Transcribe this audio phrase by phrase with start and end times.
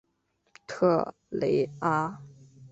[0.65, 2.19] 特雷阿。